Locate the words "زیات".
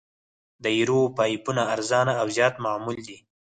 2.35-2.55